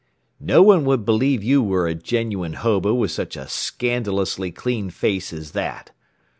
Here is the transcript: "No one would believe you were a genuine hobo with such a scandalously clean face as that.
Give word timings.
"No 0.39 0.63
one 0.63 0.83
would 0.85 1.05
believe 1.05 1.43
you 1.43 1.61
were 1.61 1.85
a 1.87 1.93
genuine 1.93 2.53
hobo 2.53 2.91
with 2.95 3.11
such 3.11 3.37
a 3.37 3.47
scandalously 3.47 4.49
clean 4.51 4.89
face 4.89 5.31
as 5.31 5.51
that. 5.51 5.91